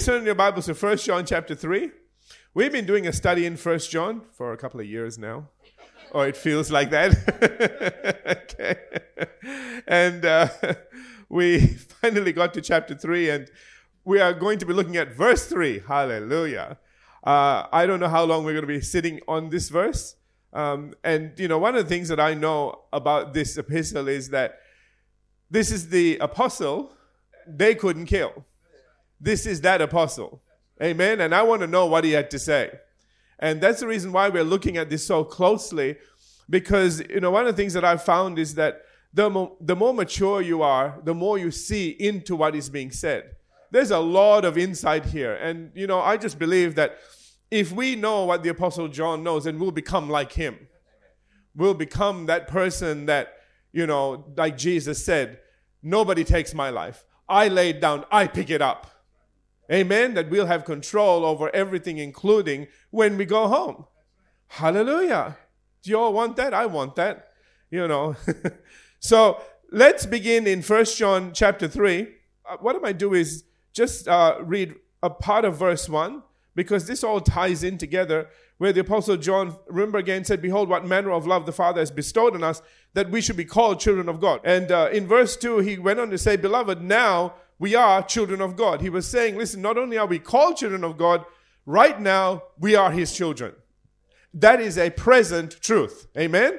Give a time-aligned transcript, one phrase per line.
[0.00, 1.90] Please turn your Bibles to 1 John chapter 3.
[2.54, 5.50] We've been doing a study in 1 John for a couple of years now.
[6.12, 7.12] Or it feels like that.
[8.50, 8.76] okay.
[9.86, 10.48] And uh,
[11.28, 13.50] we finally got to chapter 3, and
[14.02, 15.82] we are going to be looking at verse 3.
[15.86, 16.78] Hallelujah.
[17.22, 20.16] Uh, I don't know how long we're going to be sitting on this verse.
[20.54, 24.30] Um, and, you know, one of the things that I know about this epistle is
[24.30, 24.60] that
[25.50, 26.90] this is the apostle
[27.46, 28.46] they couldn't kill.
[29.20, 30.42] This is that apostle.
[30.82, 31.20] Amen.
[31.20, 32.70] And I want to know what he had to say.
[33.38, 35.96] And that's the reason why we're looking at this so closely
[36.48, 39.76] because, you know, one of the things that I've found is that the, mo- the
[39.76, 43.36] more mature you are, the more you see into what is being said.
[43.70, 45.34] There's a lot of insight here.
[45.34, 46.98] And, you know, I just believe that
[47.50, 50.68] if we know what the Apostle John knows, then we'll become like him.
[51.54, 53.34] We'll become that person that,
[53.72, 55.38] you know, like Jesus said,
[55.82, 57.04] nobody takes my life.
[57.28, 58.90] I lay it down, I pick it up.
[59.70, 60.14] Amen.
[60.14, 63.86] That we'll have control over everything, including when we go home.
[64.48, 65.36] Hallelujah.
[65.82, 66.52] Do you all want that?
[66.52, 67.28] I want that.
[67.70, 68.16] You know.
[69.00, 69.40] so
[69.70, 72.08] let's begin in First John chapter 3.
[72.48, 76.22] Uh, what I might do is just uh, read a part of verse 1
[76.54, 78.28] because this all ties in together
[78.58, 81.90] where the apostle john remember again said behold what manner of love the father has
[81.90, 82.60] bestowed on us
[82.92, 86.00] that we should be called children of god and uh, in verse 2 he went
[86.00, 88.80] on to say beloved now we are children of God.
[88.80, 91.24] He was saying, listen, not only are we called children of God,
[91.66, 93.52] right now we are his children.
[94.32, 96.06] That is a present truth.
[96.16, 96.58] Amen?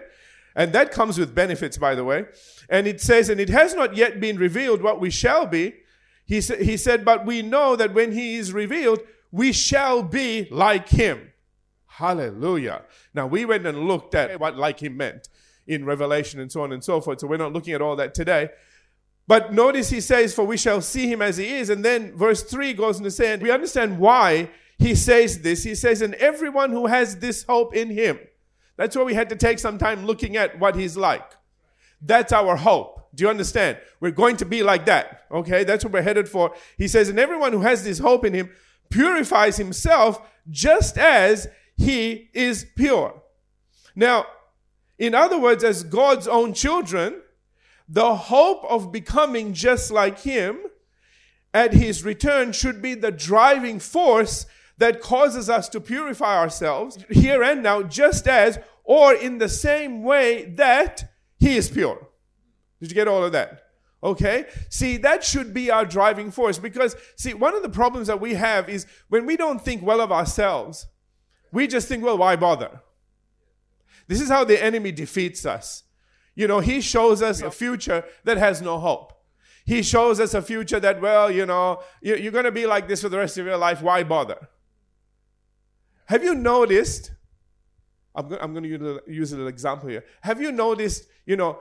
[0.56, 2.26] And that comes with benefits, by the way.
[2.70, 5.74] And it says, and it has not yet been revealed what we shall be.
[6.26, 9.00] He, sa- he said, but we know that when he is revealed,
[9.32, 11.32] we shall be like him.
[11.88, 12.84] Hallelujah.
[13.16, 15.30] Now, we went and looked at what like him meant
[15.66, 17.22] in Revelation and so on and so forth.
[17.22, 18.50] So we're not looking at all that today.
[19.32, 21.70] But notice he says, For we shall see him as he is.
[21.70, 25.64] And then verse 3 goes on to say, and we understand why he says this.
[25.64, 28.20] He says, And everyone who has this hope in him.
[28.76, 31.24] That's why we had to take some time looking at what he's like.
[32.02, 33.08] That's our hope.
[33.16, 33.78] Do you understand?
[34.02, 35.24] We're going to be like that.
[35.32, 36.54] Okay, that's what we're headed for.
[36.78, 38.50] He says, And everyone who has this hope in him
[38.90, 41.48] purifies himself just as
[41.78, 43.24] he is pure.
[43.96, 44.26] Now,
[45.00, 47.22] in other words, as God's own children,
[47.92, 50.60] the hope of becoming just like him
[51.54, 54.46] at his return should be the driving force
[54.78, 60.04] that causes us to purify ourselves here and now, just as or in the same
[60.04, 62.08] way that he is pure.
[62.80, 63.64] Did you get all of that?
[64.02, 64.46] Okay?
[64.70, 68.36] See, that should be our driving force because, see, one of the problems that we
[68.36, 70.88] have is when we don't think well of ourselves,
[71.52, 72.82] we just think, well, why bother?
[74.08, 75.84] This is how the enemy defeats us.
[76.36, 79.14] You know, he shows us a future that has no hope.
[79.66, 83.02] He shows us a future that, well, you know, you're going to be like this
[83.02, 83.82] for the rest of your life.
[83.82, 84.50] Why bother?
[86.06, 87.12] Have you noticed?
[88.16, 90.04] I'm going, I'm going to use a little example here.
[90.22, 91.60] Have you noticed, you know,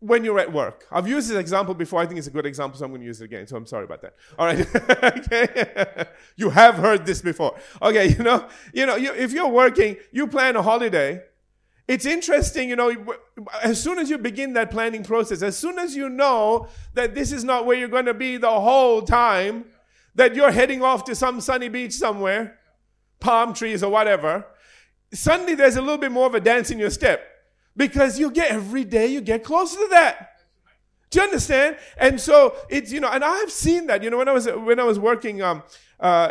[0.00, 0.86] when you're at work?
[0.90, 2.00] I've used this example before.
[2.00, 3.46] I think it's a good example, so I'm going to use it again.
[3.46, 4.14] So I'm sorry about that.
[4.38, 4.66] All right.
[5.04, 6.04] okay.
[6.36, 7.56] you have heard this before.
[7.80, 8.08] Okay.
[8.16, 11.22] You know, you know, you, if you're working, you plan a holiday
[11.92, 12.90] it's interesting, you know,
[13.62, 17.32] as soon as you begin that planning process, as soon as you know that this
[17.32, 19.66] is not where you're going to be the whole time,
[20.14, 22.58] that you're heading off to some sunny beach somewhere,
[23.20, 24.46] palm trees or whatever,
[25.12, 27.22] suddenly there's a little bit more of a dance in your step
[27.76, 30.30] because you get every day you get closer to that.
[31.10, 31.76] Do you understand?
[31.98, 34.02] And so it's you know, and I've seen that.
[34.02, 35.62] You know, when I was when I was working um,
[36.00, 36.30] uh,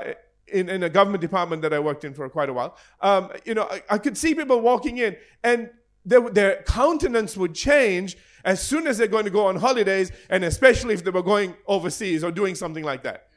[0.52, 3.54] in, in a government department that I worked in for quite a while, um, you
[3.54, 5.70] know, I, I, could see people walking in and
[6.06, 10.44] their, their countenance would change as soon as they're going to go on holidays, and
[10.44, 13.28] especially if they were going overseas or doing something like that.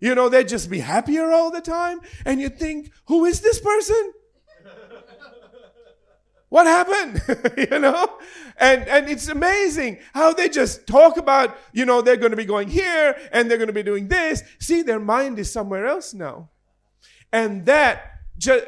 [0.00, 3.60] You know, they'd just be happier all the time, and you'd think, who is this
[3.60, 4.12] person?
[6.48, 7.20] What happened?
[7.70, 8.18] you know?
[8.56, 12.44] And and it's amazing how they just talk about, you know, they're going to be
[12.44, 14.44] going here and they're going to be doing this.
[14.60, 16.48] See, their mind is somewhere else now.
[17.32, 18.20] And that,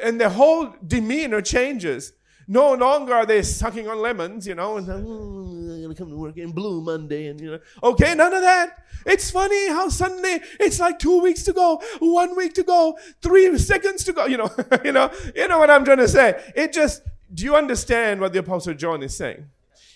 [0.03, 2.13] and the whole demeanor changes.
[2.47, 6.17] No longer are they sucking on lemons, you know, and oh, I'm gonna come to
[6.17, 8.75] work in blue Monday, and you know, okay, none of that.
[9.05, 13.55] It's funny how suddenly it's like two weeks to go, one week to go, three
[13.59, 14.25] seconds to go.
[14.25, 14.49] You know,
[14.83, 16.43] you know, you know what I'm trying to say.
[16.55, 17.03] It just.
[17.31, 19.45] Do you understand what the Apostle John is saying?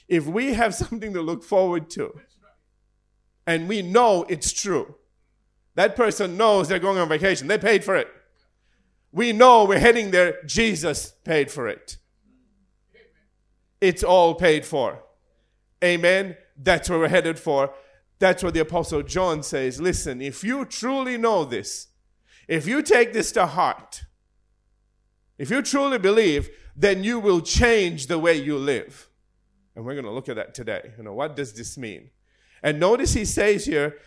[0.08, 2.14] If we have something to look forward to,
[3.48, 4.94] and we know it's true,
[5.74, 7.48] that person knows they're going on vacation.
[7.48, 8.08] They paid for it
[9.14, 10.44] we know we're heading there.
[10.46, 11.98] Jesus paid for it.
[13.80, 15.04] It's all paid for.
[15.84, 16.36] Amen.
[16.58, 17.74] That's where we're headed for.
[18.20, 19.80] That's what the Apostle John says.
[19.80, 21.88] Listen, if you truly know this,
[22.48, 24.04] If you take this to heart,
[25.38, 29.10] if you truly believe, then you will change the way you live.
[29.76, 30.92] And we're going to look at that today.
[30.98, 32.10] You know, what does this mean?
[32.62, 33.98] And notice he says here,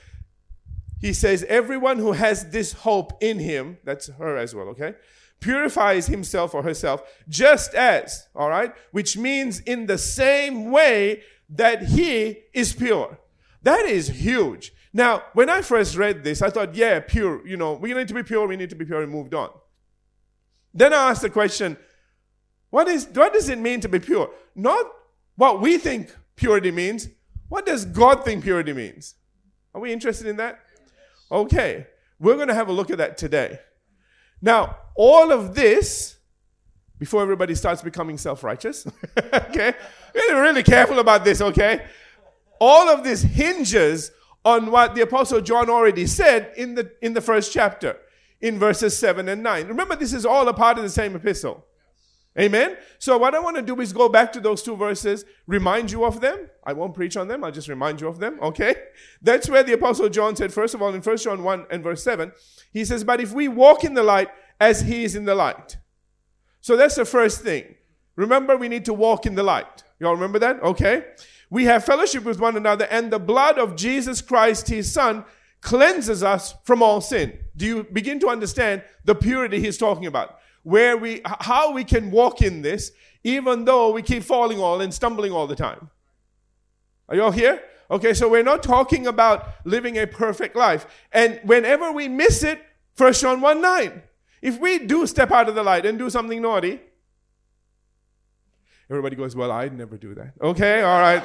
[0.99, 4.95] he says, everyone who has this hope in him, that's her as well, okay?
[5.41, 8.75] Purifies himself or herself just as, all right?
[8.93, 13.19] Which means in the same way that he is pure.
[13.63, 14.73] That is huge.
[14.93, 18.15] Now, when I first read this, I thought, yeah, pure, you know, we need to
[18.15, 19.51] be pure, we need to be pure, and moved on.
[20.73, 21.77] Then I asked the question,
[22.71, 24.31] what, is, what does it mean to be pure?
[24.55, 24.87] Not
[25.37, 27.09] what we think purity means.
[27.49, 29.15] What does God think purity means?
[29.75, 30.61] Are we interested in that?
[31.31, 31.87] Okay,
[32.19, 33.59] we're going to have a look at that today.
[34.41, 36.17] Now, all of this,
[36.99, 38.87] before everybody starts becoming self righteous,
[39.35, 39.75] okay,
[40.15, 41.87] be really careful about this, okay?
[42.61, 44.11] All of this hinges
[44.45, 47.99] on what the Apostle John already said in the, in the first chapter,
[48.41, 49.67] in verses 7 and 9.
[49.67, 51.65] Remember, this is all a part of the same epistle.
[52.39, 52.77] Amen?
[52.99, 56.05] So, what I want to do is go back to those two verses, remind you
[56.05, 56.51] of them.
[56.65, 58.75] I won't preach on them, I'll just remind you of them, okay?
[59.23, 62.03] That's where the Apostle John said, first of all, in 1 John 1 and verse
[62.03, 62.33] 7,
[62.73, 64.29] he says, But if we walk in the light
[64.61, 65.79] as he is in the light.
[66.61, 67.75] So, that's the first thing.
[68.17, 69.85] Remember, we need to walk in the light.
[69.99, 70.63] Y'all remember that?
[70.63, 71.05] Okay?
[71.49, 75.25] We have fellowship with one another, and the blood of Jesus Christ, his Son,
[75.63, 77.39] cleanses us from all sin.
[77.57, 80.36] Do you begin to understand the purity he's talking about?
[80.67, 82.91] Where we, how we can walk in this,
[83.23, 85.91] even though we keep falling all and stumbling all the time.
[87.09, 87.63] Are you all here?
[87.89, 90.85] Okay, so we're not talking about living a perfect life.
[91.13, 92.61] And whenever we miss it,
[92.95, 94.03] First John 1 9.
[94.43, 96.81] If we do step out of the light and do something naughty,
[98.91, 100.33] everybody goes, Well, I'd never do that.
[100.43, 101.23] Okay, all right.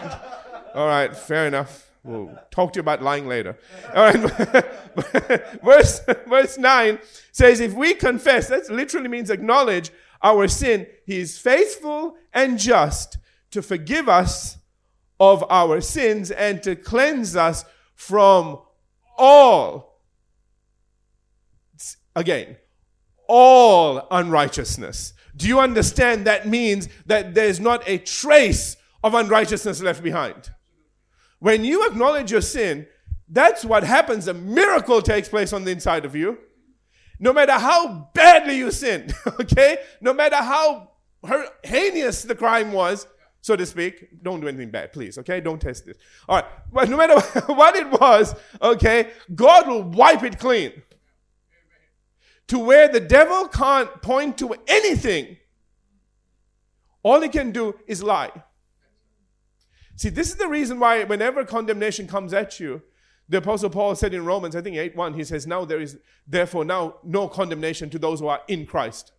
[0.75, 1.90] All right, fair enough.
[2.03, 3.57] We'll talk to you about lying later.
[3.93, 4.15] All right.
[5.63, 6.99] verse, verse 9
[7.31, 9.91] says, If we confess, that literally means acknowledge
[10.23, 13.17] our sin, he is faithful and just
[13.51, 14.57] to forgive us
[15.19, 18.59] of our sins and to cleanse us from
[19.17, 19.99] all,
[22.15, 22.57] again,
[23.27, 25.13] all unrighteousness.
[25.35, 30.51] Do you understand that means that there's not a trace of unrighteousness left behind?
[31.41, 32.85] When you acknowledge your sin,
[33.27, 34.27] that's what happens.
[34.27, 36.37] A miracle takes place on the inside of you.
[37.19, 39.79] No matter how badly you sinned, okay?
[40.01, 40.91] No matter how
[41.63, 43.07] heinous the crime was,
[43.41, 44.21] so to speak.
[44.21, 45.41] Don't do anything bad, please, okay?
[45.41, 45.97] Don't test this.
[46.29, 46.45] All right.
[46.71, 47.19] But no matter
[47.51, 50.83] what it was, okay, God will wipe it clean.
[52.49, 55.37] To where the devil can't point to anything.
[57.01, 58.31] All he can do is lie.
[60.01, 62.81] See, this is the reason why whenever condemnation comes at you,
[63.29, 65.99] the Apostle Paul said in Romans, I think 8 1, he says, Now there is
[66.25, 69.11] therefore now no condemnation to those who are in Christ.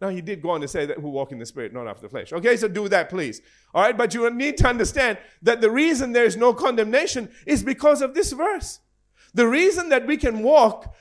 [0.00, 2.02] Now he did go on to say that who walk in the spirit, not after
[2.02, 2.32] the flesh.
[2.32, 3.42] Okay, so do that, please.
[3.74, 7.64] All right, but you need to understand that the reason there is no condemnation is
[7.64, 8.78] because of this verse.
[9.34, 10.94] The reason that we can walk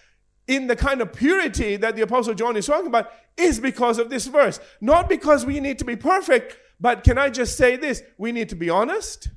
[0.48, 4.10] in the kind of purity that the Apostle John is talking about is because of
[4.10, 4.60] this verse.
[4.82, 8.04] Not because we need to be perfect, but can I just say this?
[8.18, 9.30] We need to be honest.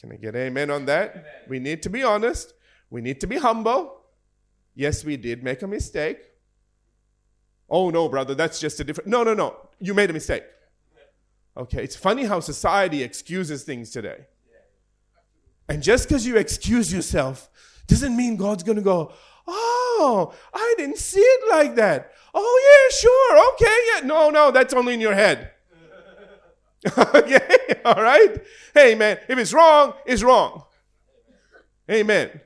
[0.00, 1.10] Can I get amen on that?
[1.10, 1.24] Amen.
[1.48, 2.52] We need to be honest.
[2.90, 4.00] We need to be humble.
[4.74, 6.18] Yes, we did make a mistake.
[7.68, 9.08] Oh, no, brother, that's just a different.
[9.08, 9.56] No, no, no.
[9.80, 10.44] You made a mistake.
[11.56, 14.26] Okay, it's funny how society excuses things today.
[15.68, 17.50] And just because you excuse yourself
[17.86, 19.12] doesn't mean God's going to go,
[19.98, 22.12] Oh, I didn't see it like that.
[22.34, 23.54] Oh, yeah, sure.
[23.54, 24.06] Okay, yeah.
[24.06, 25.50] No, no, that's only in your head.
[26.98, 28.42] okay, all right?
[28.74, 30.64] Hey, man, if it's wrong, it's wrong.
[31.90, 32.40] Amen.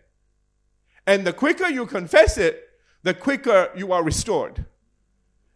[1.06, 2.68] And the quicker you confess it,
[3.02, 4.64] the quicker you are restored.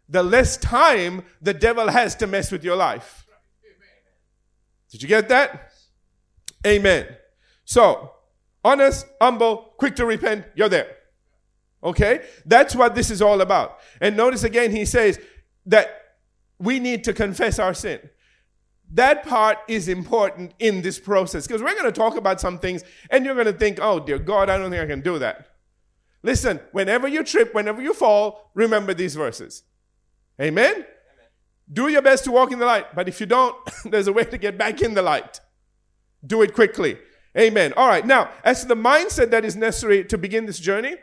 [0.09, 3.27] The less time the devil has to mess with your life.
[4.91, 5.73] Did you get that?
[6.67, 7.07] Amen.
[7.65, 8.13] So,
[8.65, 10.97] honest, humble, quick to repent, you're there.
[11.85, 12.25] Okay?
[12.47, 13.79] That's what this is all about.
[14.00, 15.21] And notice again, he says
[15.67, 16.17] that
[16.59, 18.00] we need to confess our sin.
[18.93, 22.85] That part is important in this process because we're going to talk about some things
[23.11, 25.49] and you're going to think, oh, dear God, I don't think I can do that.
[26.23, 29.64] Listen, whenever you trip, whenever you fall, remember these verses.
[30.41, 30.73] Amen?
[30.73, 30.87] Amen?
[31.73, 34.25] Do your best to walk in the light, but if you don't, there's a way
[34.25, 35.41] to get back in the light.
[36.26, 36.99] Do it quickly.
[37.37, 37.73] Amen.
[37.76, 38.07] All right.
[38.07, 40.95] Now, as to the mindset that is necessary to begin this journey,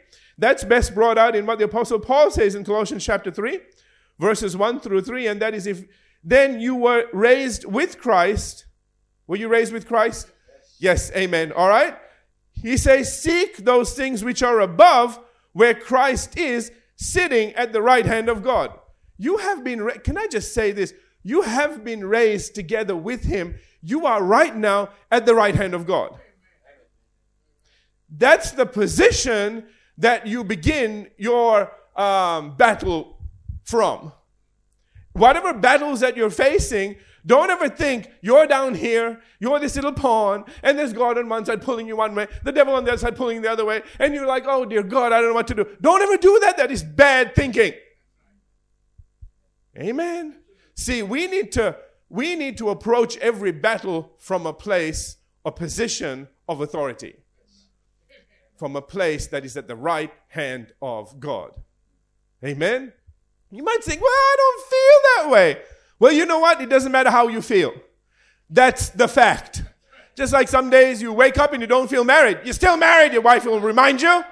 [0.41, 3.59] that's best brought out in what the Apostle Paul says in Colossians chapter 3,
[4.17, 5.83] verses 1 through 3, and that is if
[6.23, 8.65] then you were raised with Christ.
[9.27, 10.31] Were you raised with Christ?
[10.79, 11.51] Yes, amen.
[11.51, 11.95] All right.
[12.53, 15.19] He says, Seek those things which are above,
[15.53, 18.71] where Christ is sitting at the right hand of God.
[19.19, 20.91] You have been, ra- can I just say this?
[21.21, 23.59] You have been raised together with him.
[23.83, 26.19] You are right now at the right hand of God.
[28.09, 29.67] That's the position
[30.01, 33.17] that you begin your um, battle
[33.63, 34.11] from.
[35.13, 40.45] Whatever battles that you're facing, don't ever think you're down here, you're this little pawn,
[40.63, 42.97] and there's God on one side pulling you one way, the devil on the other
[42.97, 45.47] side pulling the other way, and you're like, oh dear God, I don't know what
[45.47, 45.67] to do.
[45.81, 46.57] Don't ever do that.
[46.57, 47.73] That is bad thinking.
[49.77, 50.37] Amen.
[50.75, 51.77] See, we need to
[52.09, 57.20] we need to approach every battle from a place, a position of authority.
[58.61, 61.49] From a place that is at the right hand of God.
[62.45, 62.93] Amen.
[63.49, 65.61] You might think, well, I don't feel that way.
[65.97, 66.61] Well, you know what?
[66.61, 67.73] It doesn't matter how you feel.
[68.51, 69.63] That's the fact.
[70.15, 72.41] Just like some days you wake up and you don't feel married.
[72.43, 73.13] You're still married.
[73.13, 74.23] Your wife will remind you.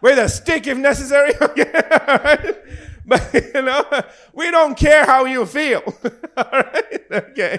[0.00, 1.32] With a stick if necessary.
[3.04, 3.84] but, you know,
[4.32, 5.82] we don't care how you feel.
[6.34, 7.02] All right?
[7.12, 7.58] Okay.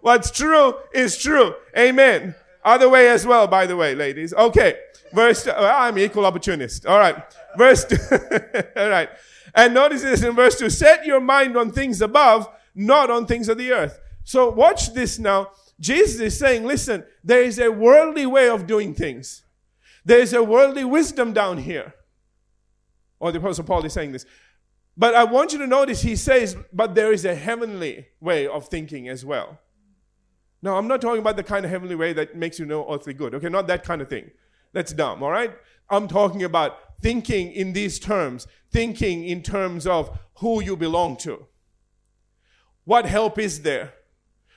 [0.00, 1.54] What's true is true.
[1.76, 2.34] Amen.
[2.68, 4.34] Other way as well, by the way, ladies.
[4.34, 4.78] Okay.
[5.14, 6.84] Verse, I'm equal opportunist.
[6.84, 7.16] All right.
[7.56, 7.96] Verse, two.
[8.76, 9.08] all right.
[9.54, 13.48] And notice this in verse 2 set your mind on things above, not on things
[13.48, 13.98] of the earth.
[14.22, 15.52] So watch this now.
[15.80, 19.44] Jesus is saying, listen, there is a worldly way of doing things.
[20.04, 21.94] There is a worldly wisdom down here.
[23.18, 24.26] Or the Apostle Paul is saying this.
[24.94, 28.68] But I want you to notice he says, but there is a heavenly way of
[28.68, 29.58] thinking as well.
[30.60, 33.14] Now, I'm not talking about the kind of heavenly way that makes you know earthly
[33.14, 33.34] good.
[33.34, 34.30] Okay, not that kind of thing.
[34.72, 35.52] That's dumb, all right?
[35.88, 41.46] I'm talking about thinking in these terms, thinking in terms of who you belong to.
[42.84, 43.94] What help is there?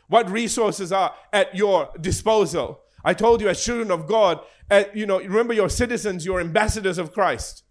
[0.08, 2.82] What resources are at your disposal?
[3.04, 6.98] I told you, as children of God, at, you know, remember your citizens, your ambassadors
[6.98, 7.64] of Christ.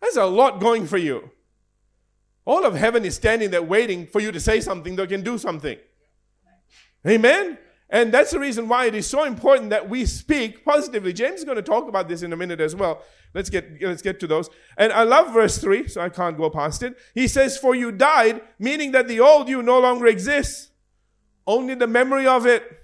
[0.00, 1.30] There's a lot going for you.
[2.44, 5.38] All of heaven is standing there waiting for you to say something that can do
[5.38, 5.78] something.
[7.06, 7.58] Amen?
[7.90, 11.12] And that's the reason why it is so important that we speak positively.
[11.12, 13.02] James is going to talk about this in a minute as well.
[13.34, 14.48] Let's get, let's get to those.
[14.76, 16.96] And I love verse 3, so I can't go past it.
[17.14, 20.70] He says, For you died, meaning that the old you no longer exists,
[21.46, 22.80] only the memory of it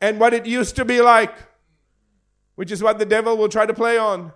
[0.00, 1.34] and what it used to be like,
[2.54, 4.32] which is what the devil will try to play on.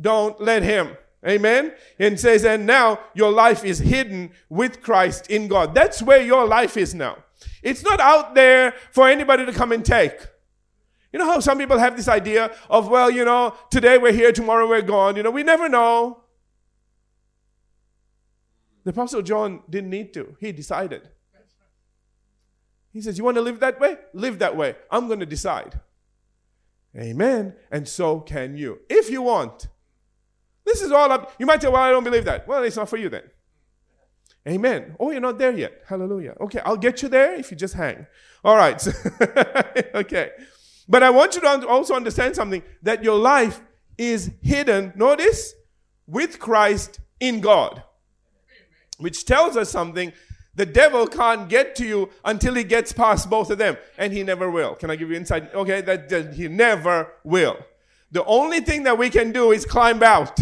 [0.00, 0.96] Don't let him.
[1.26, 1.72] Amen.
[1.98, 5.74] And says, and now your life is hidden with Christ in God.
[5.74, 7.18] That's where your life is now.
[7.62, 10.18] It's not out there for anybody to come and take.
[11.12, 14.32] You know how some people have this idea of, well, you know, today we're here,
[14.32, 15.16] tomorrow we're gone.
[15.16, 16.22] You know, we never know.
[18.84, 21.08] The Apostle John didn't need to, he decided.
[22.92, 23.96] He says, You want to live that way?
[24.12, 24.74] Live that way.
[24.90, 25.78] I'm going to decide.
[26.96, 27.54] Amen.
[27.70, 29.68] And so can you, if you want.
[30.64, 31.34] This is all up.
[31.38, 32.48] You might say, Well, I don't believe that.
[32.48, 33.22] Well, it's not for you then.
[34.50, 34.96] Amen.
[34.98, 35.82] Oh, you're not there yet.
[35.86, 36.36] Hallelujah.
[36.40, 38.06] Okay, I'll get you there if you just hang.
[38.44, 38.84] All right.
[39.94, 40.32] okay.
[40.88, 43.60] But I want you to also understand something that your life
[43.96, 45.54] is hidden, notice,
[46.08, 47.84] with Christ in God.
[48.98, 50.12] Which tells us something.
[50.56, 54.24] The devil can't get to you until he gets past both of them, and he
[54.24, 54.74] never will.
[54.74, 55.54] Can I give you insight?
[55.54, 57.56] Okay, that, that he never will.
[58.10, 60.40] The only thing that we can do is climb out.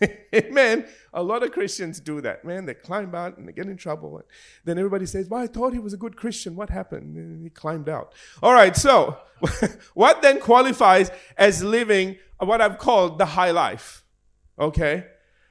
[0.34, 0.86] Amen.
[1.12, 2.44] A lot of Christians do that.
[2.44, 4.16] Man, they climb out and they get in trouble.
[4.16, 4.24] And
[4.64, 6.56] then everybody says, Well, I thought he was a good Christian.
[6.56, 7.16] What happened?
[7.16, 8.14] And he climbed out.
[8.42, 9.18] All right, so
[9.94, 14.04] what then qualifies as living what I've called the high life?
[14.58, 15.06] Okay?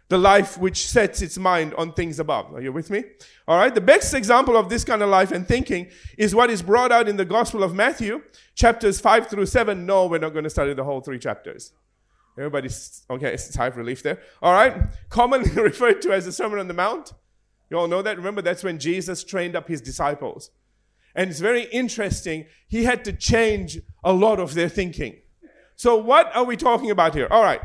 [0.08, 2.52] The life which sets its mind on things above.
[2.54, 3.04] Are you with me?
[3.48, 3.74] All right.
[3.74, 5.88] The best example of this kind of life and thinking
[6.18, 8.24] is what is brought out in the Gospel of Matthew,
[8.56, 9.86] chapters 5 through 7.
[9.86, 11.74] No, we're not going to study the whole three chapters.
[12.40, 14.22] Everybody's okay, sigh of relief there.
[14.42, 14.88] All right.
[15.10, 17.12] Commonly referred to as the Sermon on the Mount.
[17.70, 18.16] You all know that?
[18.16, 20.50] Remember, that's when Jesus trained up his disciples.
[21.14, 22.46] And it's very interesting.
[22.68, 25.18] He had to change a lot of their thinking.
[25.76, 27.28] So, what are we talking about here?
[27.30, 27.62] All right.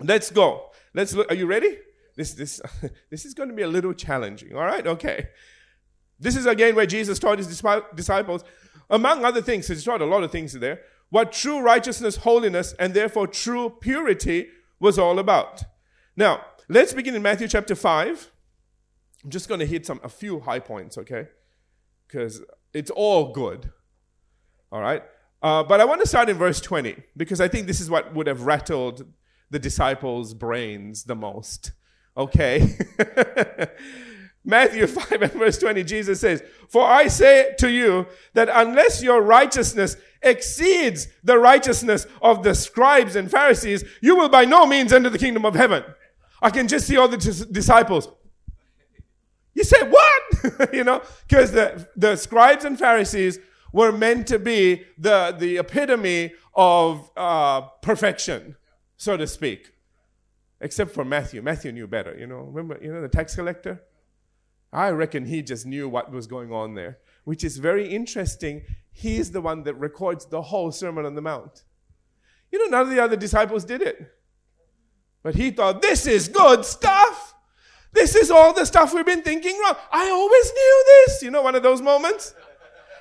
[0.00, 0.70] Let's go.
[0.94, 1.30] Let's look.
[1.30, 1.76] Are you ready?
[2.16, 2.60] This, this,
[3.10, 4.54] this is going to be a little challenging.
[4.54, 4.86] All right.
[4.86, 5.28] Okay.
[6.20, 8.44] This is again where Jesus taught his disciples,
[8.88, 12.94] among other things, he taught a lot of things there what true righteousness, holiness, and
[12.94, 14.48] therefore true purity
[14.80, 15.62] was all about.
[16.16, 16.40] Now,
[16.70, 18.30] let's begin in Matthew chapter 5.
[19.22, 21.28] I'm just going to hit some a few high points, okay?
[22.08, 22.40] Because
[22.72, 23.70] it's all good.
[24.72, 25.02] All right?
[25.42, 28.14] Uh, but I want to start in verse 20 because I think this is what
[28.14, 29.04] would have rattled
[29.50, 31.72] the disciples' brains the most.
[32.16, 32.74] Okay?
[34.46, 39.20] Matthew 5 and verse 20, Jesus says, For I say to you that unless your
[39.20, 45.10] righteousness exceeds the righteousness of the scribes and Pharisees, you will by no means enter
[45.10, 45.84] the kingdom of heaven.
[46.40, 47.16] I can just see all the
[47.50, 48.08] disciples.
[49.54, 50.72] You say, what?
[50.72, 53.38] you know, because the, the scribes and Pharisees
[53.72, 58.56] were meant to be the, the epitome of uh, perfection,
[58.96, 59.72] so to speak.
[60.60, 61.42] Except for Matthew.
[61.42, 62.42] Matthew knew better, you know.
[62.42, 63.82] Remember, you know, the tax collector?
[64.72, 68.62] I reckon he just knew what was going on there, which is very interesting.
[68.92, 71.64] He's the one that records the whole Sermon on the Mount.
[72.50, 74.12] You know, none of the other disciples did it.
[75.22, 77.34] But he thought, this is good stuff.
[77.92, 79.76] This is all the stuff we've been thinking wrong.
[79.90, 81.22] I always knew this.
[81.22, 82.34] You know, one of those moments.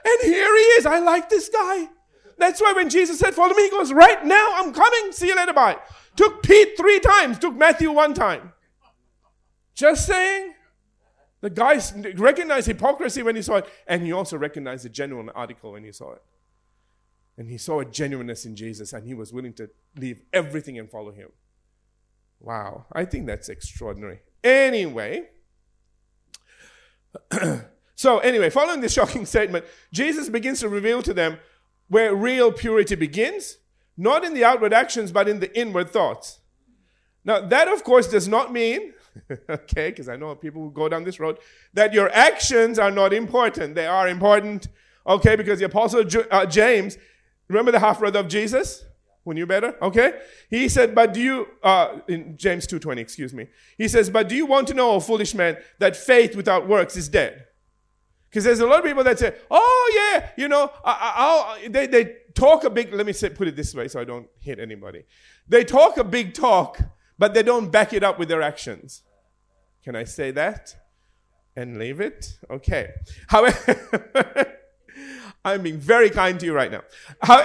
[0.03, 0.85] And here he is.
[0.85, 1.87] I like this guy.
[2.37, 5.11] That's why when Jesus said, Follow me, he goes, Right now, I'm coming.
[5.11, 5.53] See you later.
[5.53, 5.77] Bye.
[6.15, 8.51] Took Pete three times, took Matthew one time.
[9.75, 10.53] Just saying.
[11.41, 11.79] The guy
[12.15, 15.91] recognized hypocrisy when he saw it, and he also recognized the genuine article when he
[15.91, 16.21] saw it.
[17.37, 20.89] And he saw a genuineness in Jesus, and he was willing to leave everything and
[20.89, 21.29] follow him.
[22.39, 24.19] Wow, I think that's extraordinary.
[24.43, 25.29] Anyway,
[27.95, 31.37] so anyway, following this shocking statement, Jesus begins to reveal to them
[31.87, 33.57] where real purity begins,
[33.97, 36.39] not in the outward actions, but in the inward thoughts.
[37.23, 38.93] Now, that of course does not mean,
[39.49, 41.37] okay, because I know people who go down this road,
[41.73, 43.75] that your actions are not important.
[43.75, 44.67] They are important,
[45.05, 46.97] okay, because the Apostle J- uh, James,
[47.47, 48.85] remember the half brother of Jesus?
[49.25, 49.75] Who knew better?
[49.81, 50.19] Okay?
[50.49, 53.47] He said, but do you, uh, in James 2.20, excuse me.
[53.77, 56.95] He says, but do you want to know, O foolish man, that faith without works
[56.97, 57.45] is dead?
[58.29, 62.15] Because there's a lot of people that say, oh yeah, you know, I, they, they
[62.33, 65.03] talk a big, let me say, put it this way so I don't hit anybody.
[65.49, 66.79] They talk a big talk,
[67.21, 69.03] but they don't back it up with their actions.
[69.83, 70.75] Can I say that?
[71.55, 72.39] And leave it?
[72.49, 72.93] Okay.
[73.27, 74.57] However,
[75.45, 76.81] I'm being very kind to you right now.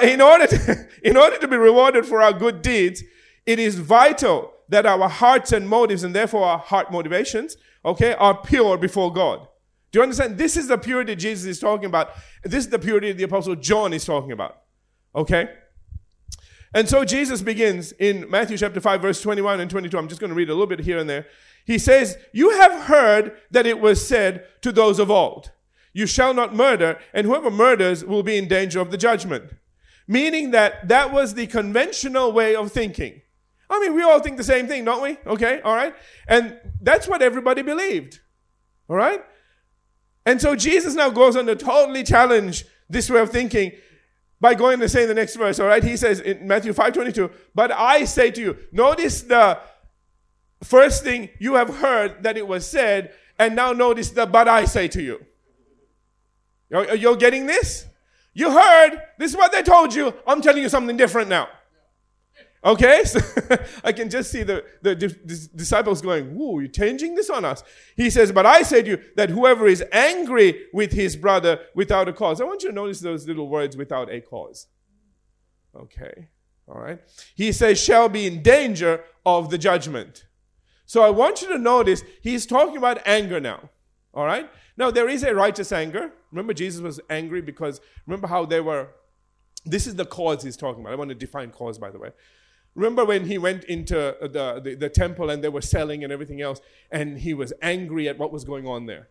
[0.02, 3.02] In order to, in order to be rewarded for our good deeds,
[3.44, 8.34] it is vital that our hearts and motives, and therefore our heart motivations, okay, are
[8.34, 9.46] pure before God.
[9.92, 10.38] Do you understand?
[10.38, 12.12] This is the purity Jesus is talking about.
[12.42, 14.56] This is the purity the Apostle John is talking about.
[15.14, 15.50] Okay?
[16.76, 19.96] And so Jesus begins in Matthew chapter 5, verse 21 and 22.
[19.96, 21.24] I'm just going to read a little bit here and there.
[21.64, 25.52] He says, You have heard that it was said to those of old,
[25.94, 29.54] You shall not murder, and whoever murders will be in danger of the judgment.
[30.06, 33.22] Meaning that that was the conventional way of thinking.
[33.70, 35.16] I mean, we all think the same thing, don't we?
[35.26, 35.94] Okay, all right?
[36.28, 38.20] And that's what everybody believed.
[38.90, 39.24] All right?
[40.26, 43.72] And so Jesus now goes on to totally challenge this way of thinking
[44.40, 45.82] by going to say in the next verse, all right?
[45.82, 49.58] He says in Matthew 5:22, "But I say to you, notice the
[50.62, 54.64] first thing you have heard that it was said, and now notice the but I
[54.64, 55.24] say to you."
[56.68, 57.86] You're, you're getting this?
[58.34, 60.12] You heard, this is what they told you.
[60.26, 61.48] I'm telling you something different now.
[62.66, 63.20] Okay, so
[63.84, 67.62] I can just see the, the, the, disciples going, Whoa, you're changing this on us.
[67.96, 72.08] He says, But I say to you that whoever is angry with his brother without
[72.08, 74.66] a cause, I want you to notice those little words without a cause.
[75.76, 76.26] Okay,
[76.66, 77.00] all right.
[77.36, 80.26] He says, shall be in danger of the judgment.
[80.86, 83.70] So I want you to notice he's talking about anger now.
[84.12, 84.50] All right.
[84.76, 86.10] Now there is a righteous anger.
[86.32, 88.88] Remember, Jesus was angry because remember how they were.
[89.64, 90.92] This is the cause he's talking about.
[90.92, 92.10] I want to define cause, by the way.
[92.76, 96.12] Remember when he went into uh, the, the, the, temple and they were selling and
[96.12, 96.60] everything else,
[96.90, 99.08] and he was angry at what was going on there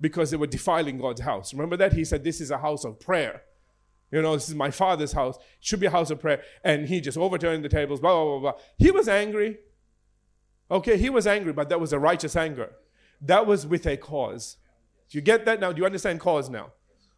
[0.00, 1.52] because they were defiling God's house.
[1.52, 1.94] Remember that?
[1.94, 3.42] He said, This is a house of prayer.
[4.12, 5.36] You know, this is my father's house.
[5.36, 6.42] It should be a house of prayer.
[6.62, 8.60] And he just overturned the tables, blah, blah, blah, blah.
[8.78, 9.58] He was angry.
[10.70, 12.70] Okay, he was angry, but that was a righteous anger.
[13.20, 14.58] That was with a cause.
[15.10, 15.72] Do you get that now?
[15.72, 16.72] Do you understand cause now?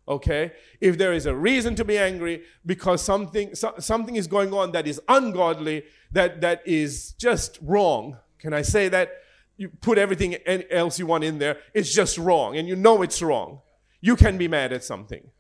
[0.09, 0.53] Okay?
[0.81, 4.73] If there is a reason to be angry because something so, something is going on
[4.73, 9.11] that is ungodly that that is just wrong can i say that?
[9.57, 10.37] You put everything
[10.71, 13.61] else you want in there it's just wrong and you know it's wrong.
[14.01, 15.31] You can be mad at something.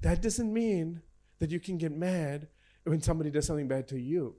[0.00, 1.02] That doesn't mean
[1.38, 2.48] that you can get mad
[2.82, 4.34] when somebody does something bad to you.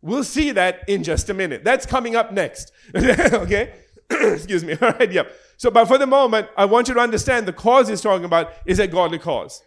[0.00, 1.64] We'll see that in just a minute.
[1.64, 2.70] That's coming up next.
[2.94, 3.74] Okay?
[4.10, 4.74] Excuse me.
[4.80, 7.86] All right yep so, but for the moment, I want you to understand the cause
[7.86, 9.62] he's talking about is a godly cause.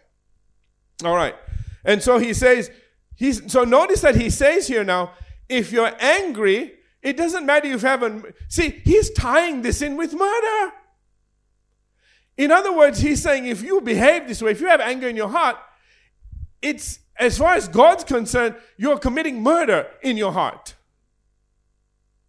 [1.02, 1.34] All right.
[1.86, 2.70] And so he says,
[3.14, 5.12] he's, so notice that he says here now,
[5.48, 10.12] if you're angry, it doesn't matter if you haven't, see, he's tying this in with
[10.12, 10.72] murder.
[12.36, 15.16] In other words, he's saying if you behave this way, if you have anger in
[15.16, 15.56] your heart,
[16.60, 20.74] it's, as far as God's concerned, you're committing murder in your heart.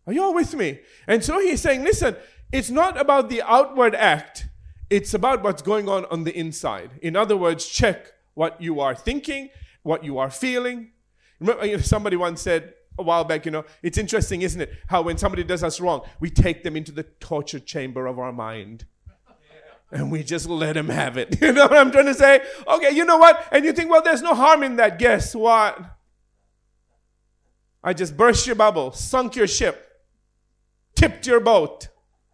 [0.05, 0.79] Are you all with me?
[1.05, 2.15] And so he's saying, listen,
[2.51, 4.47] it's not about the outward act,
[4.89, 6.91] it's about what's going on on the inside.
[7.01, 9.49] In other words, check what you are thinking,
[9.83, 10.91] what you are feeling.
[11.39, 14.73] Remember, somebody once said a while back, you know, it's interesting, isn't it?
[14.87, 18.31] How when somebody does us wrong, we take them into the torture chamber of our
[18.31, 18.85] mind.
[19.91, 21.39] And we just let them have it.
[21.41, 22.41] You know what I'm trying to say?
[22.67, 23.47] Okay, you know what?
[23.51, 24.99] And you think, well, there's no harm in that.
[24.99, 25.79] Guess what?
[27.83, 30.01] I just burst your bubble, sunk your ship,
[30.95, 31.87] tipped your boat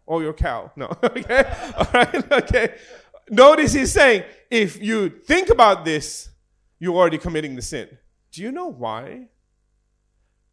[0.06, 0.70] or your cow.
[0.76, 1.44] No, okay?
[1.76, 2.74] All right, okay.
[3.30, 6.28] Notice he's saying, if you think about this,
[6.78, 7.88] you're already committing the sin.
[8.32, 9.28] Do you know why?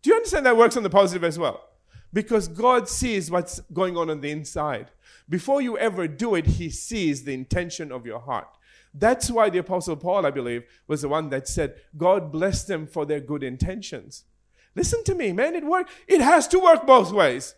[0.02, 1.68] Do you understand that works on the positive as well?
[2.14, 4.92] Because God sees what's going on on the inside.
[5.30, 8.48] Before you ever do it, He sees the intention of your heart.
[8.94, 12.86] That's why the Apostle Paul, I believe, was the one that said, God bless them
[12.86, 14.26] for their good intentions.
[14.76, 15.92] Listen to me, man, it works.
[16.08, 17.56] It has to work both ways.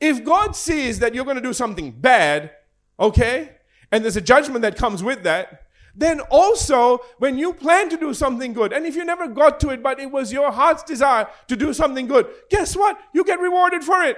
[0.00, 2.52] If God sees that you're going to do something bad,
[2.98, 3.56] okay,
[3.90, 8.14] and there's a judgment that comes with that, then also when you plan to do
[8.14, 11.26] something good, and if you never got to it, but it was your heart's desire
[11.48, 12.98] to do something good, guess what?
[13.12, 14.16] You get rewarded for it.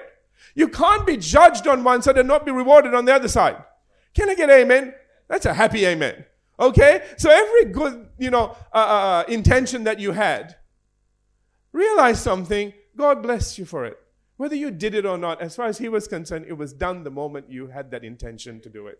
[0.54, 3.56] You can't be judged on one side and not be rewarded on the other side.
[4.14, 4.94] Can I get amen?
[5.28, 6.24] That's a happy amen.
[6.58, 7.02] Okay?
[7.16, 10.56] So every good, you know, uh, uh, uh intention that you had,
[11.72, 13.98] realize something, God bless you for it.
[14.40, 17.04] Whether you did it or not, as far as he was concerned, it was done
[17.04, 18.98] the moment you had that intention to do it.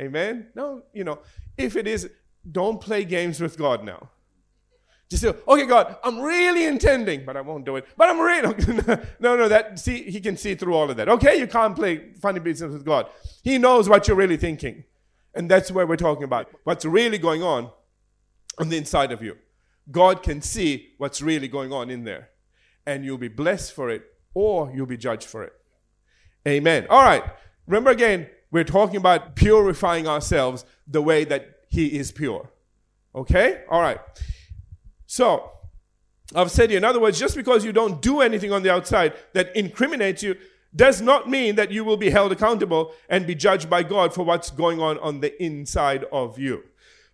[0.00, 0.48] Amen?
[0.56, 1.20] No, you know,
[1.56, 2.10] if it is,
[2.50, 4.10] don't play games with God now.
[5.08, 7.86] Just say, okay, God, I'm really intending, but I won't do it.
[7.96, 8.56] But I'm really
[9.20, 9.48] no, no.
[9.48, 11.08] That see, He can see through all of that.
[11.10, 13.06] Okay, you can't play funny business with God.
[13.44, 14.82] He knows what you're really thinking,
[15.32, 16.50] and that's where we're talking about.
[16.64, 17.70] What's really going on
[18.58, 19.36] on the inside of you.
[19.92, 22.30] God can see what's really going on in there.
[22.84, 25.54] And you'll be blessed for it or you'll be judged for it.
[26.46, 26.86] Amen.
[26.90, 27.24] All right.
[27.66, 32.50] Remember again, we're talking about purifying ourselves the way that He is pure.
[33.14, 33.64] Okay?
[33.70, 33.98] All right.
[35.06, 35.52] So,
[36.34, 39.14] I've said here, in other words, just because you don't do anything on the outside
[39.32, 40.36] that incriminates you
[40.74, 44.22] does not mean that you will be held accountable and be judged by God for
[44.22, 46.62] what's going on on the inside of you.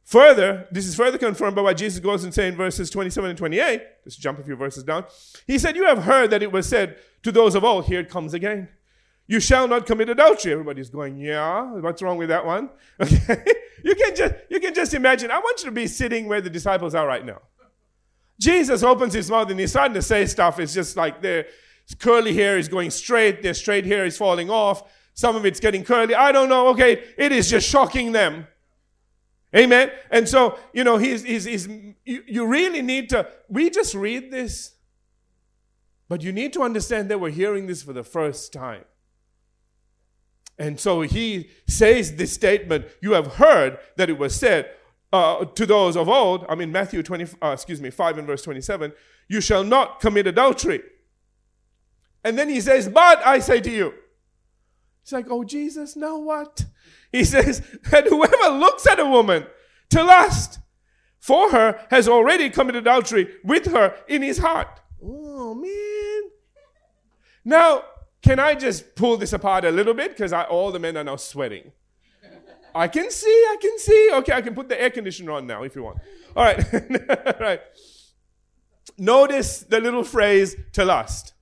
[0.05, 3.39] Further, this is further confirmed by what Jesus goes and say in verses 27 and
[3.39, 3.83] 28.
[4.05, 5.05] Let's jump a few verses down.
[5.47, 8.09] He said, You have heard that it was said to those of old, here it
[8.09, 8.69] comes again.
[9.29, 10.53] You shall not commit adultery.
[10.53, 12.71] Everybody's going, Yeah, what's wrong with that one?
[13.01, 13.45] Okay.
[13.85, 15.31] you can just you can just imagine.
[15.31, 17.41] I want you to be sitting where the disciples are right now.
[18.41, 20.59] Jesus opens his mouth and he's starting to say stuff.
[20.59, 21.47] It's just like their
[21.99, 24.83] curly hair is going straight, their straight hair is falling off.
[25.15, 26.15] Some of it's getting curly.
[26.15, 26.69] I don't know.
[26.69, 28.47] Okay, it is just shocking them.
[29.55, 29.91] Amen.
[30.11, 34.31] And so, you know, he's, he's, he's you, you really need to, we just read
[34.31, 34.75] this,
[36.09, 38.85] but you need to understand that we're hearing this for the first time.
[40.59, 44.71] And so he says this statement, you have heard that it was said
[45.13, 48.43] uh, to those of old, I mean, Matthew 20, uh, excuse me, 5 and verse
[48.43, 48.93] 27,
[49.29, 50.83] you shall not commit adultery.
[52.25, 53.95] And then he says, but I say to you.
[55.03, 56.65] It's like, oh, Jesus, now what?
[57.11, 59.47] He says that whoever looks at a woman
[59.91, 60.61] to lust
[61.19, 64.81] for her has already committed adultery with her in his heart.
[65.03, 66.31] Oh, man.
[67.45, 67.85] Now,
[68.23, 70.11] can I just pull this apart a little bit?
[70.11, 71.73] Because all the men are now sweating.
[72.75, 74.11] I can see, I can see.
[74.15, 75.99] Okay, I can put the air conditioner on now if you want.
[76.35, 76.75] All right.
[76.75, 77.61] all right.
[78.97, 81.35] Notice the little phrase to lust.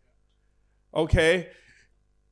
[0.95, 1.51] Okay.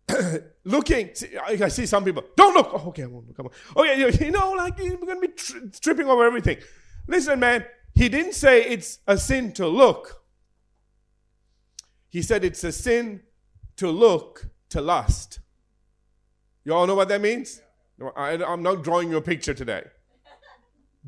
[0.69, 1.11] looking.
[1.15, 2.25] See, I see some people.
[2.37, 2.71] Don't look.
[2.73, 3.37] Oh, okay, I won't look.
[3.37, 3.83] Come on.
[3.83, 6.59] Okay, you know, like you're going to be tri- tripping over everything.
[7.07, 7.65] Listen, man.
[7.95, 10.23] He didn't say it's a sin to look.
[12.09, 13.23] He said it's a sin
[13.77, 15.41] to look to lust.
[16.65, 17.61] You all know what that means?
[17.99, 19.83] No, I, I'm not drawing you a picture today.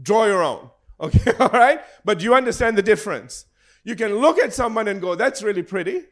[0.03, 0.70] Draw your own.
[1.01, 1.81] Okay, all right?
[2.05, 3.46] But you understand the difference.
[3.85, 6.03] You can look at someone and go, that's really pretty.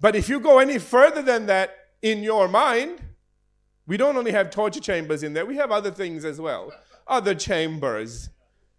[0.00, 3.02] But if you go any further than that in your mind,
[3.86, 6.72] we don't only have torture chambers in there, we have other things as well.
[7.06, 8.30] Other chambers.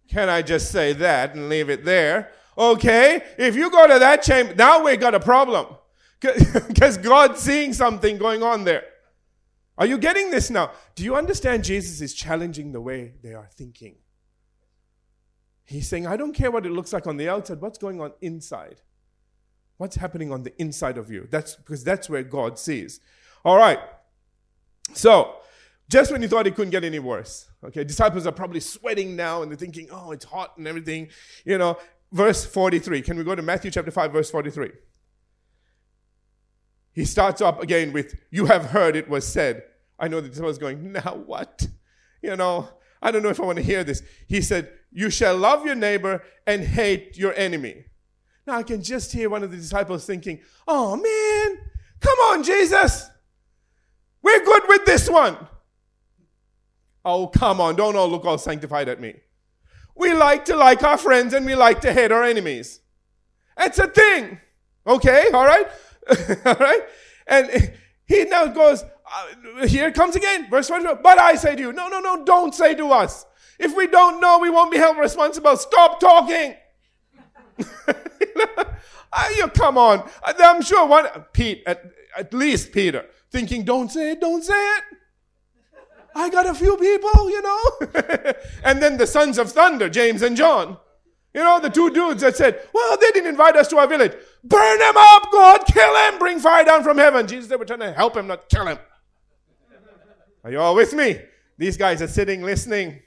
[0.08, 2.32] Can I just say that and leave it there?
[2.56, 3.22] Okay?
[3.38, 5.66] If you go to that chamber, now we've got a problem.
[6.22, 8.84] Because God's seeing something going on there.
[9.76, 10.70] Are you getting this now?
[10.94, 13.96] Do you understand Jesus is challenging the way they are thinking?
[15.64, 18.12] He's saying, I don't care what it looks like on the outside, what's going on
[18.20, 18.80] inside?
[19.76, 21.28] What's happening on the inside of you?
[21.30, 23.00] That's because that's where God sees.
[23.44, 23.78] All right.
[24.94, 25.36] So,
[25.88, 29.42] just when you thought it couldn't get any worse, okay, disciples are probably sweating now
[29.42, 31.08] and they're thinking, oh, it's hot and everything.
[31.44, 31.78] You know,
[32.12, 33.02] verse 43.
[33.02, 34.70] Can we go to Matthew chapter 5, verse 43?
[36.92, 39.64] he starts up again with, You have heard it was said.
[39.98, 41.66] I know that was going, Now what?
[42.22, 42.68] You know,
[43.00, 44.02] I don't know if I want to hear this.
[44.28, 47.86] He said, You shall love your neighbor and hate your enemy.
[48.46, 51.58] Now I can just hear one of the disciples thinking, Oh man,
[52.00, 53.08] come on, Jesus.
[54.22, 55.36] We're good with this one.
[57.04, 59.14] Oh, come on, don't all look all sanctified at me.
[59.94, 62.80] We like to like our friends and we like to hate our enemies.
[63.58, 64.38] It's a thing.
[64.86, 65.66] Okay, all right?
[66.46, 66.82] all right?
[67.26, 67.72] And
[68.06, 70.96] he now goes, uh, here it comes again, verse 24.
[71.02, 73.26] But I say to you, no, no, no, don't say to us.
[73.58, 75.56] If we don't know, we won't be held responsible.
[75.56, 76.54] Stop talking.
[79.36, 80.08] you come on.
[80.24, 81.84] I'm sure one, Pete, at,
[82.16, 84.84] at least Peter, thinking, don't say it, don't say it.
[86.14, 88.32] I got a few people, you know.
[88.64, 90.76] and then the sons of thunder, James and John.
[91.34, 94.12] You know, the two dudes that said, well, they didn't invite us to our village.
[94.44, 97.26] Burn them up, God, kill him, bring fire down from heaven.
[97.26, 98.78] Jesus, they were trying to help him, not kill him.
[100.44, 101.20] Are you all with me?
[101.56, 103.00] These guys are sitting listening.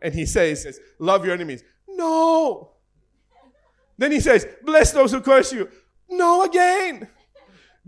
[0.00, 1.62] And he says, love your enemies.
[1.88, 2.73] No.
[3.98, 5.68] Then he says, bless those who curse you.
[6.08, 7.08] No again.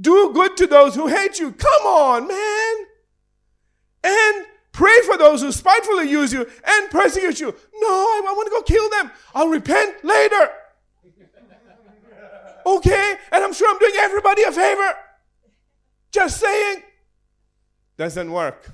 [0.01, 1.53] Do good to those who hate you.
[1.53, 2.75] Come on, man.
[4.05, 7.47] And pray for those who spitefully use you and persecute you.
[7.47, 9.11] No, I, I want to go kill them.
[9.35, 10.51] I'll repent later.
[12.65, 13.15] Okay?
[13.33, 14.95] And I'm sure I'm doing everybody a favor.
[16.13, 16.83] Just saying.
[17.97, 18.71] Doesn't work.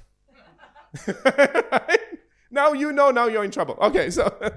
[2.52, 3.78] Now you know, now you're in trouble.
[3.80, 4.30] Okay, so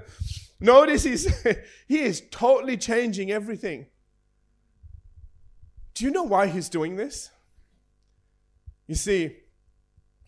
[0.60, 1.44] notice he's,
[1.88, 3.86] he is totally changing everything.
[5.94, 7.30] Do you know why he's doing this?
[8.86, 9.36] You see,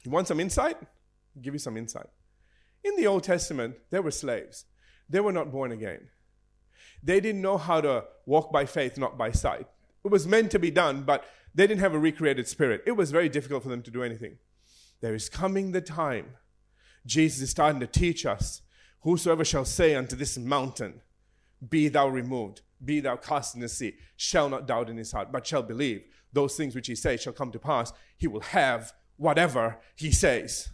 [0.04, 0.76] you want some insight?
[0.80, 2.06] I'll give you some insight.
[2.84, 4.64] In the Old Testament, there were slaves.
[5.08, 6.08] They were not born again.
[7.02, 9.66] They didn't know how to walk by faith, not by sight.
[10.04, 12.82] It was meant to be done, but they didn't have a recreated spirit.
[12.86, 14.38] It was very difficult for them to do anything.
[15.00, 16.36] There is coming the time.
[17.06, 18.62] Jesus is starting to teach us
[19.02, 21.00] Whosoever shall say unto this mountain,
[21.68, 25.32] Be thou removed, be thou cast in the sea, shall not doubt in his heart,
[25.32, 28.92] but shall believe those things which he says shall come to pass, he will have
[29.16, 30.68] whatever he says.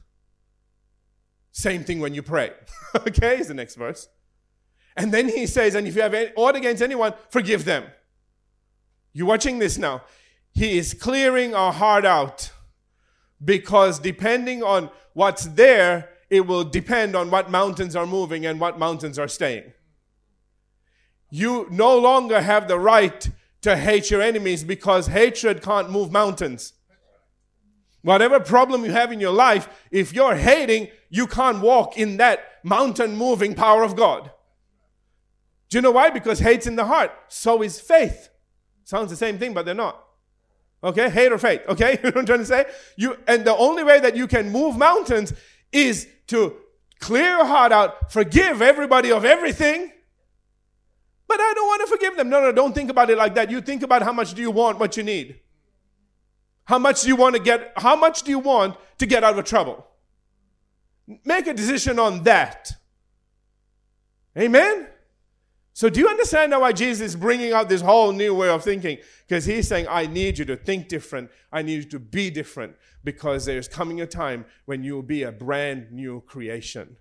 [1.53, 2.53] Same thing when you pray.
[2.97, 4.09] okay, is the next verse.
[4.97, 7.85] And then he says, and if you have aught against anyone, forgive them.
[9.13, 10.03] You watching this now?
[10.53, 12.53] He is clearing our heart out
[13.45, 18.79] because depending on what's there, it will depend on what mountains are moving and what
[18.79, 19.73] mountains are staying.
[21.31, 23.29] You no longer have the right
[23.63, 26.75] to hate your enemies because hatred can't move mountains.
[28.03, 32.41] Whatever problem you have in your life, if you're hating, you can't walk in that
[32.63, 34.31] mountain moving power of God.
[35.71, 36.11] Do you know why?
[36.11, 37.11] Because hate's in the heart.
[37.29, 38.29] So is faith.
[38.85, 40.05] Sounds the same thing, but they're not.
[40.85, 41.09] Okay?
[41.09, 41.63] Hate or faith.
[41.67, 41.93] Okay?
[42.03, 42.67] you know what I'm trying to say?
[42.97, 45.33] You, and the only way that you can move mountains
[45.75, 46.57] is to
[47.01, 49.93] clear your heart out, forgive everybody of everything.
[51.27, 52.29] But I don't want to forgive them.
[52.29, 53.51] No, no, don't think about it like that.
[53.51, 55.41] You think about how much do you want what you need.
[56.65, 59.39] How much do you want to get, how much do you want to get out
[59.39, 59.87] of trouble?
[61.25, 62.73] Make a decision on that.
[64.39, 64.89] Amen?
[65.77, 68.63] So, do you understand now why Jesus is bringing out this whole new way of
[68.63, 68.99] thinking?
[69.27, 71.31] Because he's saying, I need you to think different.
[71.51, 75.33] I need you to be different because there's coming a time when you'll be a
[75.33, 76.97] brand new creation.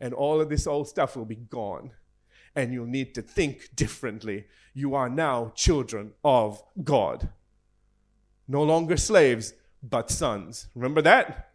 [0.00, 1.90] And all of this old stuff will be gone.
[2.56, 4.46] And you'll need to think differently.
[4.72, 7.28] You are now children of God.
[8.48, 10.68] No longer slaves, but sons.
[10.74, 11.50] Remember that?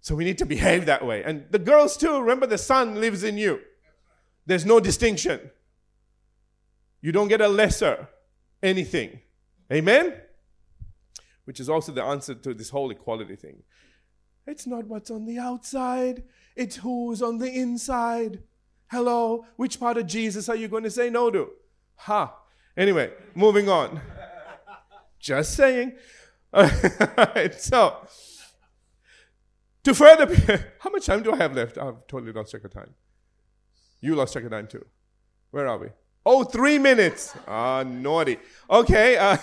[0.00, 1.22] So we need to behave that way.
[1.22, 3.60] And the girls, too, remember the son lives in you.
[4.46, 5.52] There's no distinction.
[7.00, 8.08] You don't get a lesser
[8.62, 9.20] anything.
[9.72, 10.14] Amen?
[11.44, 13.62] Which is also the answer to this whole equality thing.
[14.46, 16.24] It's not what's on the outside,
[16.56, 18.42] it's who's on the inside.
[18.90, 21.50] Hello, which part of Jesus are you going to say no to?
[21.96, 22.34] Ha.
[22.76, 24.00] Anyway, moving on.
[25.20, 25.92] Just saying.
[26.52, 26.68] All
[27.16, 28.04] right, so,
[29.84, 31.78] to further, how much time do I have left?
[31.78, 32.94] I've totally lost track of time.
[34.00, 34.84] You lost track of time too.
[35.50, 35.88] Where are we?
[36.32, 37.34] Oh, three minutes.
[37.48, 38.38] Ah, naughty.
[38.70, 39.16] Okay.
[39.16, 39.36] Uh,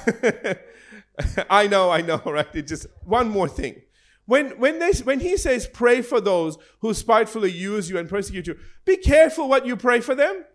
[1.49, 2.47] I know, I know, right?
[2.55, 3.81] It just one more thing.
[4.25, 8.47] When when they when he says pray for those who spitefully use you and persecute
[8.47, 10.45] you, be careful what you pray for them,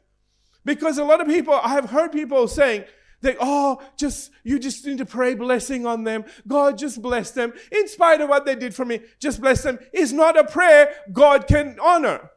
[0.65, 2.85] because a lot of people I have heard people saying
[3.21, 6.25] they, oh, just, you just need to pray blessing on them.
[6.49, 7.53] God, just bless them.
[7.71, 9.79] In spite of what they did for me, just bless them.
[9.93, 12.31] Is not a prayer God can honor.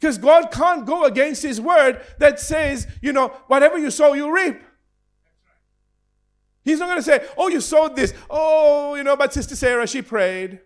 [0.00, 4.34] Because God can't go against His word that says, you know, whatever you sow, you
[4.34, 4.62] reap.
[6.62, 8.14] He's not going to say, Oh, you sowed this.
[8.28, 10.60] Oh, you know, but Sister Sarah, she prayed.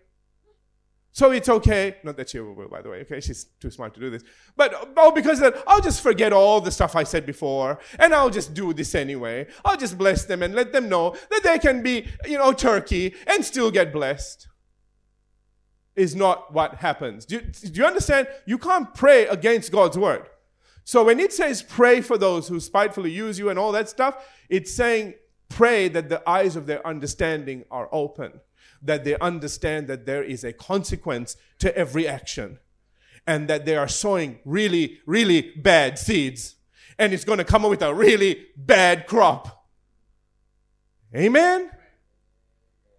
[1.11, 1.95] So it's okay.
[2.03, 2.99] Not that she will, by the way.
[3.01, 4.21] Okay, she's too smart to do this.
[4.57, 8.29] But oh, because that, I'll just forget all the stuff I said before, and I'll
[8.29, 9.47] just do this anyway.
[9.63, 13.15] I'll just bless them and let them know that they can be, you know, turkey
[13.27, 14.49] and still get blessed.
[15.95, 17.25] Is not what happens.
[17.25, 18.27] Do you, do you understand?
[18.45, 20.27] You can't pray against God's word.
[20.83, 24.23] So when it says pray for those who spitefully use you and all that stuff,
[24.49, 25.13] it's saying
[25.49, 28.41] pray that the eyes of their understanding are open
[28.85, 32.59] that they understand that there is a consequence to every action
[33.27, 36.55] and that they are sowing really, really bad seeds
[36.97, 39.67] and it's going to come up with a really bad crop.
[41.13, 41.69] Amen?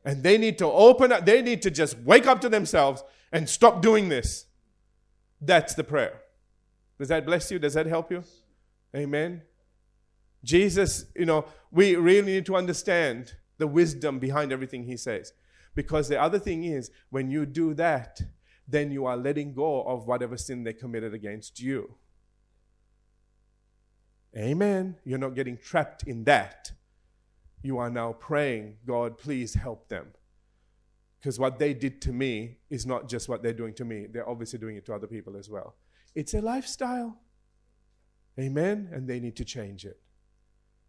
[0.07, 3.49] And they need to open up, they need to just wake up to themselves and
[3.49, 4.47] stop doing this.
[5.41, 6.23] That's the prayer.
[6.97, 7.59] Does that bless you?
[7.59, 8.23] Does that help you?
[8.95, 9.43] Amen.
[10.45, 15.33] Jesus, you know, we really need to understand the wisdom behind everything he says.
[15.75, 18.21] Because the other thing is, when you do that,
[18.69, 21.97] then you are letting go of whatever sin they committed against you.
[24.37, 24.97] Amen.
[25.05, 26.71] You're not getting trapped in that.
[27.63, 30.09] You are now praying, God, please help them.
[31.19, 34.29] Because what they did to me is not just what they're doing to me, they're
[34.29, 35.75] obviously doing it to other people as well.
[36.15, 37.19] It's a lifestyle.
[38.39, 38.89] Amen.
[38.93, 39.99] And they need to change it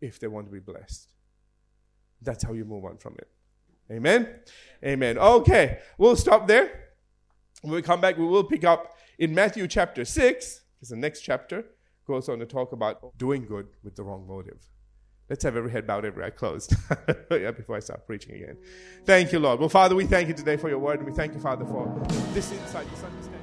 [0.02, 1.10] if they want to be blessed.
[2.22, 3.30] That's how you move on from it.
[3.92, 4.28] Amen?
[4.84, 5.18] Amen.
[5.18, 6.90] Okay, we'll stop there.
[7.62, 11.22] When we come back, we will pick up in Matthew chapter 6, because the next
[11.22, 11.66] chapter
[12.06, 14.62] goes on to talk about doing good with the wrong motive.
[15.30, 16.74] Let's have every head bowed, every eye closed
[17.30, 18.58] before I start preaching again.
[19.06, 19.60] Thank you, Lord.
[19.60, 21.86] Well, Father, we thank you today for your word, and we thank you, Father, for
[22.34, 23.37] this insight, this understanding.